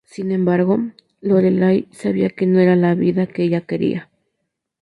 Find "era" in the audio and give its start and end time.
2.57-2.75